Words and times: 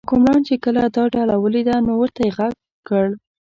حکمران 0.05 0.41
چې 0.47 0.55
کله 0.63 0.81
دا 0.95 1.03
ډله 1.13 1.35
ولیده 1.39 1.75
نو 1.85 1.93
ورته 2.01 2.21
یې 2.25 2.31
غږ 2.37 2.53
وکړ. 2.75 3.05